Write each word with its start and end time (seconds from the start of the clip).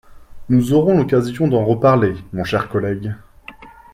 Nous 0.49 0.73
aurons 0.73 0.97
l’occasion 0.97 1.47
d’en 1.47 1.63
reparler, 1.63 2.15
mon 2.33 2.43
cher 2.43 2.69
collègue. 2.69 3.13